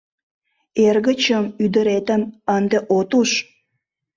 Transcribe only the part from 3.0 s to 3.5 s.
уж!